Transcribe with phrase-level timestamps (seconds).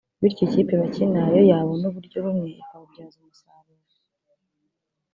[0.21, 3.93] bityo ikipe bakina yo yabona uburyo bumwe ikabubyaza umusaruro